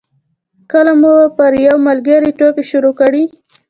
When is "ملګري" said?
1.87-2.29